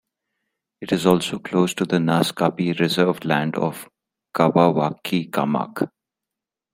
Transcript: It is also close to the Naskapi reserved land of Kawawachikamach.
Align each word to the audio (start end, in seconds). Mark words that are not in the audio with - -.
It 0.81 0.91
is 0.91 1.05
also 1.05 1.37
close 1.37 1.75
to 1.75 1.85
the 1.85 1.97
Naskapi 1.97 2.79
reserved 2.79 3.23
land 3.23 3.55
of 3.55 3.87
Kawawachikamach. 4.35 5.91